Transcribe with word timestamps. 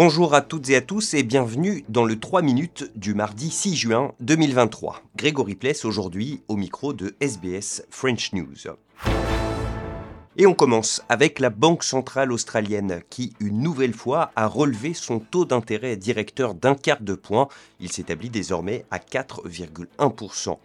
Bonjour 0.00 0.32
à 0.32 0.42
toutes 0.42 0.70
et 0.70 0.76
à 0.76 0.80
tous 0.80 1.14
et 1.14 1.24
bienvenue 1.24 1.84
dans 1.88 2.04
le 2.04 2.20
3 2.20 2.40
minutes 2.40 2.88
du 2.94 3.14
mardi 3.14 3.50
6 3.50 3.74
juin 3.74 4.12
2023. 4.20 5.02
Grégory 5.16 5.56
Pless 5.56 5.84
aujourd'hui 5.84 6.40
au 6.46 6.54
micro 6.54 6.92
de 6.92 7.16
SBS 7.20 7.82
French 7.90 8.32
News. 8.32 8.68
Et 10.40 10.46
on 10.46 10.54
commence 10.54 11.02
avec 11.08 11.40
la 11.40 11.50
Banque 11.50 11.82
centrale 11.82 12.30
australienne 12.30 13.02
qui, 13.10 13.32
une 13.40 13.60
nouvelle 13.60 13.92
fois, 13.92 14.30
a 14.36 14.46
relevé 14.46 14.94
son 14.94 15.18
taux 15.18 15.44
d'intérêt 15.44 15.96
directeur 15.96 16.54
d'un 16.54 16.76
quart 16.76 17.00
de 17.00 17.14
point. 17.14 17.48
Il 17.80 17.90
s'établit 17.90 18.30
désormais 18.30 18.84
à 18.92 18.98
4,1%. 18.98 20.58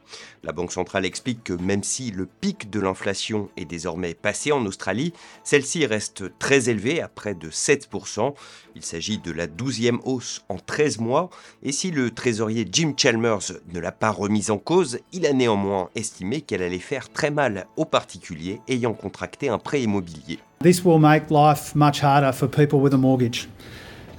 La 0.43 0.51
Banque 0.51 0.71
centrale 0.71 1.07
explique 1.07 1.43
que 1.43 1.53
même 1.53 1.81
si 1.81 2.11
le 2.11 2.27
pic 2.27 2.69
de 2.69 2.79
l'inflation 2.79 3.49
est 3.57 3.65
désormais 3.65 4.13
passé 4.13 4.51
en 4.51 4.63
Australie, 4.67 5.11
celle-ci 5.43 5.87
reste 5.87 6.37
très 6.37 6.69
élevée 6.69 7.01
à 7.01 7.07
près 7.07 7.33
de 7.33 7.49
7%. 7.49 8.35
Il 8.75 8.83
s'agit 8.83 9.17
de 9.17 9.31
la 9.31 9.47
douzième 9.47 10.01
hausse 10.05 10.43
en 10.49 10.57
13 10.57 10.99
mois. 10.99 11.31
Et 11.63 11.71
si 11.71 11.89
le 11.89 12.11
trésorier 12.11 12.67
Jim 12.71 12.93
Chalmers 12.95 13.53
ne 13.73 13.79
l'a 13.79 13.91
pas 13.91 14.11
remise 14.11 14.51
en 14.51 14.59
cause, 14.59 14.99
il 15.13 15.25
a 15.25 15.33
néanmoins 15.33 15.89
estimé 15.95 16.41
qu'elle 16.41 16.61
allait 16.61 16.77
faire 16.77 17.11
très 17.11 17.31
mal 17.31 17.65
aux 17.75 17.85
particuliers 17.85 18.61
ayant 18.67 18.93
contracté 18.93 19.49
un 19.49 19.62
prêt 19.63 19.83
immobilier. 19.83 20.39
This 20.61 20.83
will 20.83 20.99
make 20.99 21.29
life 21.29 21.75
much 21.75 21.99
harder 21.99 22.31
for 22.31 22.47
people 22.47 22.79
with 22.79 22.93
a 22.93 22.97
mortgage. 22.97 23.47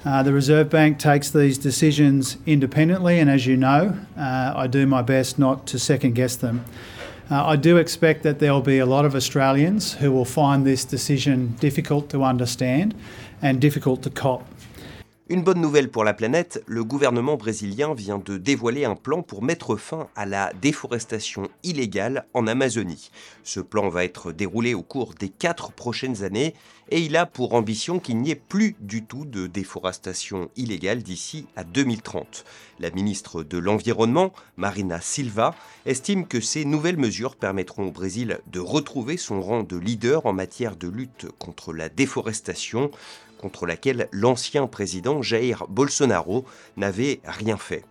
Uh, 0.04 0.22
the 0.22 0.32
Reserve 0.32 0.68
Bank 0.68 0.98
takes 0.98 1.30
these 1.30 1.56
decisions 1.56 2.36
independently, 2.44 3.18
and 3.18 3.30
as 3.30 3.46
you 3.46 3.56
know, 3.56 3.96
uh, 4.18 4.52
I 4.54 4.66
do 4.66 4.86
my 4.86 5.00
best 5.00 5.38
not 5.38 5.66
to 5.68 5.78
second 5.78 6.14
guess 6.14 6.36
them. 6.36 6.64
Uh, 7.30 7.46
I 7.46 7.56
do 7.56 7.78
expect 7.78 8.22
that 8.22 8.38
there 8.38 8.52
will 8.52 8.60
be 8.60 8.78
a 8.78 8.86
lot 8.86 9.06
of 9.06 9.14
Australians 9.14 9.94
who 9.94 10.12
will 10.12 10.26
find 10.26 10.66
this 10.66 10.84
decision 10.84 11.56
difficult 11.58 12.10
to 12.10 12.22
understand 12.22 12.94
and 13.40 13.60
difficult 13.60 14.02
to 14.02 14.10
cop. 14.10 14.46
Une 15.30 15.42
bonne 15.42 15.62
nouvelle 15.62 15.90
pour 15.90 16.04
la 16.04 16.12
planète, 16.12 16.62
le 16.66 16.84
gouvernement 16.84 17.38
brésilien 17.38 17.94
vient 17.94 18.18
de 18.18 18.36
dévoiler 18.36 18.84
un 18.84 18.94
plan 18.94 19.22
pour 19.22 19.42
mettre 19.42 19.76
fin 19.76 20.08
à 20.16 20.26
la 20.26 20.52
déforestation 20.60 21.48
illégale 21.62 22.26
en 22.34 22.46
Amazonie. 22.46 23.10
Ce 23.42 23.60
plan 23.60 23.88
va 23.88 24.04
être 24.04 24.32
déroulé 24.32 24.74
au 24.74 24.82
cours 24.82 25.14
des 25.14 25.30
quatre 25.30 25.72
prochaines 25.72 26.24
années 26.24 26.52
et 26.90 27.00
il 27.00 27.16
a 27.16 27.24
pour 27.24 27.54
ambition 27.54 28.00
qu'il 28.00 28.18
n'y 28.18 28.32
ait 28.32 28.34
plus 28.34 28.76
du 28.80 29.02
tout 29.02 29.24
de 29.24 29.46
déforestation 29.46 30.50
illégale 30.56 31.02
d'ici 31.02 31.46
à 31.56 31.64
2030. 31.64 32.44
La 32.78 32.90
ministre 32.90 33.42
de 33.42 33.56
l'Environnement, 33.56 34.30
Marina 34.58 35.00
Silva, 35.00 35.54
estime 35.86 36.26
que 36.26 36.42
ces 36.42 36.66
nouvelles 36.66 36.98
mesures 36.98 37.36
permettront 37.36 37.86
au 37.86 37.92
Brésil 37.92 38.40
de 38.52 38.60
retrouver 38.60 39.16
son 39.16 39.40
rang 39.40 39.62
de 39.62 39.78
leader 39.78 40.26
en 40.26 40.34
matière 40.34 40.76
de 40.76 40.88
lutte 40.88 41.28
contre 41.38 41.72
la 41.72 41.88
déforestation 41.88 42.90
contre 43.38 43.66
laquelle 43.66 44.08
l'ancien 44.12 44.66
président 44.66 45.22
Jair 45.22 45.66
Bolsonaro 45.68 46.44
n'avait 46.76 47.20
rien 47.24 47.56
fait. 47.56 47.84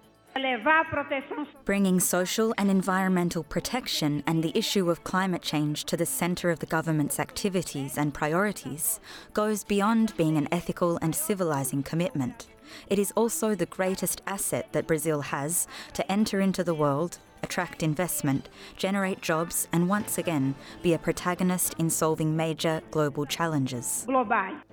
Bringing 1.66 2.00
social 2.00 2.54
and 2.58 2.70
environmental 2.70 3.44
protection 3.44 4.24
and 4.26 4.44
the 4.44 4.52
issue 4.58 4.90
of 4.90 5.04
climate 5.04 5.44
change 5.44 5.86
to 5.86 5.96
the 5.96 6.06
centre 6.06 6.50
of 6.50 6.60
the 6.60 6.66
government's 6.66 7.20
activities 7.20 7.98
and 7.98 8.14
priorities 8.14 9.00
goes 9.34 9.64
beyond 9.64 10.16
being 10.18 10.38
an 10.38 10.48
ethical 10.52 10.98
and 11.02 11.16
civilising 11.16 11.84
commitment. 11.84 12.48
It 12.88 12.98
is 12.98 13.14
also 13.16 13.54
the 13.54 13.68
greatest 13.68 14.22
asset 14.26 14.74
that 14.74 14.88
Brazil 14.88 15.22
has 15.22 15.68
to 15.94 16.12
enter 16.12 16.42
into 16.42 16.64
the 16.64 16.74
world 16.74 17.20
attract 17.44 17.84
investment, 17.84 18.50
generate 18.78 19.22
jobs, 19.22 19.68
and 19.74 19.90
once 19.90 20.18
again 20.18 20.54
be 20.82 20.94
a 20.94 20.98
protagonist 20.98 21.76
in 21.80 21.90
solving 21.90 22.36
major 22.36 22.82
global 22.92 23.26
challenges. 23.28 24.06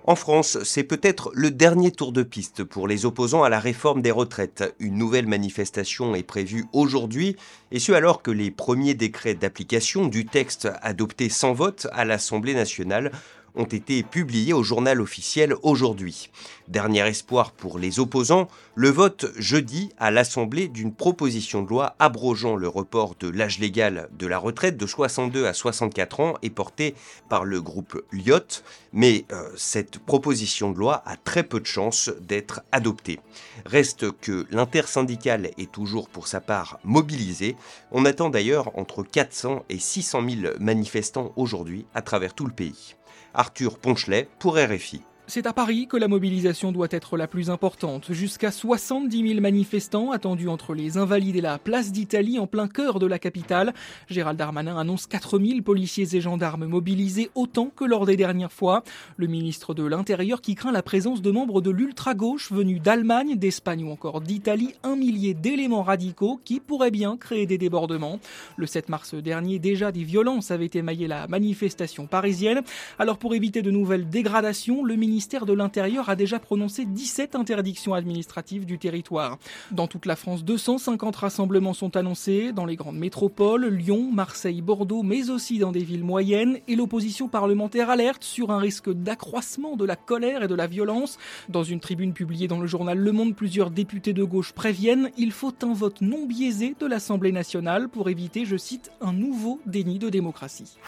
En 0.04 0.14
France, 0.16 0.58
c'est 0.64 0.84
peut-être 0.84 1.30
le 1.34 1.50
dernier 1.50 1.90
tour 1.90 2.12
de 2.12 2.22
piste 2.22 2.64
pour 2.64 2.88
les 2.88 3.04
opposants 3.04 3.42
à 3.42 3.48
la 3.48 3.60
réforme 3.60 4.02
des 4.02 4.10
retraites. 4.10 4.74
Une 4.78 4.96
nouvelle 4.96 5.26
manifestation 5.26 6.14
est 6.14 6.22
prévue 6.22 6.64
aujourd'hui, 6.72 7.36
et 7.72 7.78
ce 7.78 7.92
alors 7.92 8.22
que 8.22 8.30
les 8.30 8.50
premiers 8.50 8.94
décrets 8.94 9.34
d'application 9.34 10.06
du 10.06 10.24
texte 10.24 10.68
adopté 10.82 11.28
sans 11.28 11.52
vote 11.52 11.86
à 11.92 12.04
l'Assemblée 12.04 12.54
nationale 12.54 13.12
ont 13.54 13.64
été 13.64 14.02
publiés 14.02 14.52
au 14.52 14.62
journal 14.62 15.00
officiel 15.00 15.54
aujourd'hui. 15.62 16.30
Dernier 16.68 17.06
espoir 17.08 17.52
pour 17.52 17.78
les 17.78 17.98
opposants, 17.98 18.48
le 18.74 18.90
vote 18.90 19.26
jeudi 19.36 19.90
à 19.98 20.10
l'Assemblée 20.10 20.68
d'une 20.68 20.94
proposition 20.94 21.62
de 21.62 21.68
loi 21.68 21.96
abrogeant 21.98 22.56
le 22.56 22.68
report 22.68 23.14
de 23.18 23.28
l'âge 23.28 23.58
légal 23.58 24.08
de 24.12 24.26
la 24.26 24.38
retraite 24.38 24.76
de 24.76 24.86
62 24.86 25.46
à 25.46 25.52
64 25.52 26.20
ans 26.20 26.34
est 26.42 26.50
porté 26.50 26.94
par 27.28 27.44
le 27.44 27.60
groupe 27.60 28.00
Lyot, 28.12 28.62
mais 28.92 29.24
euh, 29.32 29.50
cette 29.56 29.98
proposition 29.98 30.70
de 30.70 30.78
loi 30.78 31.02
a 31.06 31.16
très 31.16 31.42
peu 31.42 31.60
de 31.60 31.66
chances 31.66 32.10
d'être 32.20 32.62
adoptée. 32.72 33.20
Reste 33.66 34.10
que 34.20 34.46
l'intersyndicale 34.50 35.50
est 35.58 35.70
toujours 35.70 36.08
pour 36.08 36.28
sa 36.28 36.40
part 36.40 36.78
mobilisée. 36.84 37.56
On 37.90 38.04
attend 38.04 38.30
d'ailleurs 38.30 38.78
entre 38.78 39.02
400 39.02 39.64
et 39.68 39.78
600 39.78 40.22
000 40.28 40.54
manifestants 40.58 41.32
aujourd'hui 41.36 41.86
à 41.94 42.02
travers 42.02 42.34
tout 42.34 42.46
le 42.46 42.52
pays. 42.52 42.96
Arthur 43.34 43.78
Ponchelet 43.78 44.28
pour 44.38 44.56
RFI. 44.56 45.02
C'est 45.30 45.46
à 45.46 45.52
Paris 45.52 45.86
que 45.86 45.96
la 45.96 46.08
mobilisation 46.08 46.72
doit 46.72 46.88
être 46.90 47.16
la 47.16 47.28
plus 47.28 47.50
importante. 47.50 48.12
Jusqu'à 48.12 48.50
70 48.50 49.28
000 49.28 49.40
manifestants 49.40 50.10
attendus 50.10 50.48
entre 50.48 50.74
les 50.74 50.98
Invalides 50.98 51.36
et 51.36 51.40
la 51.40 51.56
place 51.56 51.92
d'Italie 51.92 52.40
en 52.40 52.48
plein 52.48 52.66
cœur 52.66 52.98
de 52.98 53.06
la 53.06 53.20
capitale. 53.20 53.72
Gérald 54.08 54.36
Darmanin 54.36 54.76
annonce 54.76 55.06
4 55.06 55.38
000 55.38 55.62
policiers 55.62 56.16
et 56.16 56.20
gendarmes 56.20 56.66
mobilisés 56.66 57.30
autant 57.36 57.66
que 57.66 57.84
lors 57.84 58.06
des 58.06 58.16
dernières 58.16 58.50
fois. 58.50 58.82
Le 59.18 59.28
ministre 59.28 59.72
de 59.72 59.84
l'Intérieur 59.84 60.40
qui 60.40 60.56
craint 60.56 60.72
la 60.72 60.82
présence 60.82 61.22
de 61.22 61.30
membres 61.30 61.60
de 61.60 61.70
l'ultra-gauche 61.70 62.50
venus 62.50 62.82
d'Allemagne, 62.82 63.36
d'Espagne 63.36 63.84
ou 63.84 63.92
encore 63.92 64.22
d'Italie, 64.22 64.74
un 64.82 64.96
millier 64.96 65.34
d'éléments 65.34 65.84
radicaux 65.84 66.40
qui 66.44 66.58
pourraient 66.58 66.90
bien 66.90 67.16
créer 67.16 67.46
des 67.46 67.56
débordements. 67.56 68.18
Le 68.56 68.66
7 68.66 68.88
mars 68.88 69.14
dernier, 69.14 69.60
déjà 69.60 69.92
des 69.92 70.02
violences 70.02 70.50
avaient 70.50 70.70
émaillé 70.74 71.06
la 71.06 71.28
manifestation 71.28 72.08
parisienne. 72.08 72.62
Alors 72.98 73.18
pour 73.18 73.36
éviter 73.36 73.62
de 73.62 73.70
nouvelles 73.70 74.08
dégradations, 74.08 74.82
le 74.82 74.96
ministre 74.96 75.19
ministère 75.20 75.44
de 75.44 75.52
l'Intérieur 75.52 76.08
a 76.08 76.16
déjà 76.16 76.38
prononcé 76.38 76.86
17 76.86 77.34
interdictions 77.34 77.92
administratives 77.92 78.64
du 78.64 78.78
territoire. 78.78 79.36
Dans 79.70 79.86
toute 79.86 80.06
la 80.06 80.16
France, 80.16 80.44
250 80.44 81.14
rassemblements 81.14 81.74
sont 81.74 81.94
annoncés 81.98 82.52
dans 82.52 82.64
les 82.64 82.74
grandes 82.74 82.96
métropoles, 82.96 83.66
Lyon, 83.66 84.08
Marseille, 84.10 84.62
Bordeaux, 84.62 85.02
mais 85.02 85.28
aussi 85.28 85.58
dans 85.58 85.72
des 85.72 85.84
villes 85.84 86.04
moyennes, 86.04 86.60
et 86.68 86.74
l'opposition 86.74 87.28
parlementaire 87.28 87.90
alerte 87.90 88.24
sur 88.24 88.50
un 88.50 88.56
risque 88.56 88.90
d'accroissement 88.90 89.76
de 89.76 89.84
la 89.84 89.94
colère 89.94 90.44
et 90.44 90.48
de 90.48 90.54
la 90.54 90.66
violence. 90.66 91.18
Dans 91.50 91.64
une 91.64 91.80
tribune 91.80 92.14
publiée 92.14 92.48
dans 92.48 92.58
le 92.58 92.66
journal 92.66 92.96
Le 92.96 93.12
Monde, 93.12 93.36
plusieurs 93.36 93.70
députés 93.70 94.14
de 94.14 94.24
gauche 94.24 94.54
préviennent 94.54 95.10
il 95.18 95.32
faut 95.32 95.52
un 95.60 95.74
vote 95.74 96.00
non 96.00 96.24
biaisé 96.24 96.74
de 96.80 96.86
l'Assemblée 96.86 97.32
nationale 97.32 97.90
pour 97.90 98.08
éviter, 98.08 98.46
je 98.46 98.56
cite, 98.56 98.90
un 99.02 99.12
nouveau 99.12 99.60
déni 99.66 99.98
de 99.98 100.08
démocratie. 100.08 100.78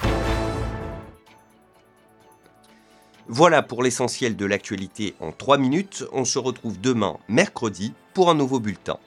Voilà 3.34 3.62
pour 3.62 3.82
l'essentiel 3.82 4.36
de 4.36 4.44
l'actualité 4.44 5.14
en 5.18 5.32
3 5.32 5.56
minutes. 5.56 6.04
On 6.12 6.26
se 6.26 6.38
retrouve 6.38 6.78
demain, 6.78 7.16
mercredi, 7.28 7.94
pour 8.12 8.28
un 8.28 8.34
nouveau 8.34 8.60
bulletin. 8.60 8.98